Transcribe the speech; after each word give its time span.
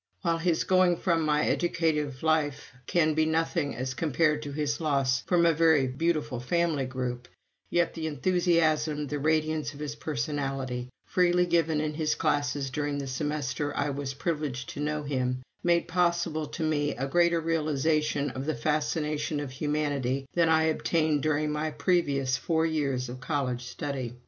While 0.23 0.39
his 0.39 0.63
going 0.63 0.97
from 0.97 1.21
my 1.21 1.45
educative 1.45 2.23
life 2.23 2.71
can 2.87 3.13
be 3.13 3.27
nothing 3.27 3.75
as 3.75 3.93
compared 3.93 4.41
to 4.41 4.51
his 4.51 4.81
loss 4.81 5.21
from 5.27 5.45
a 5.45 5.53
very 5.53 5.85
beautiful 5.85 6.39
family 6.39 6.87
group, 6.87 7.27
yet 7.69 7.93
the 7.93 8.07
enthusiasm, 8.07 9.05
the 9.05 9.19
radiance 9.19 9.75
of 9.75 9.79
his 9.79 9.93
personality 9.95 10.89
freely 11.05 11.45
given 11.45 11.79
in 11.79 11.93
his 11.93 12.15
classes 12.15 12.71
during 12.71 12.97
the 12.97 13.05
semester 13.05 13.77
I 13.77 13.91
was 13.91 14.15
privileged 14.15 14.69
to 14.69 14.79
know 14.79 15.03
him 15.03 15.43
made 15.63 15.87
possible 15.87 16.47
to 16.47 16.63
me 16.63 16.95
a 16.95 17.05
greater 17.05 17.39
realization 17.39 18.31
of 18.31 18.47
the 18.47 18.55
fascination 18.55 19.39
of 19.39 19.51
humanity 19.51 20.25
than 20.33 20.49
I 20.49 20.63
obtained 20.63 21.21
during 21.21 21.51
my 21.51 21.69
previous 21.69 22.37
four 22.37 22.65
years 22.65 23.07
of 23.07 23.19
college 23.21 23.65
study. 23.65 24.15